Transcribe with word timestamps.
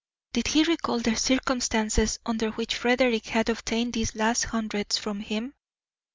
Did 0.33 0.47
he 0.47 0.63
recall 0.63 0.97
the 0.99 1.15
circumstances 1.15 2.17
under 2.25 2.49
which 2.49 2.73
Frederick 2.73 3.27
had 3.27 3.49
obtained 3.49 3.93
these 3.93 4.15
last 4.15 4.45
hundreds 4.45 4.97
from 4.97 5.19
him? 5.19 5.53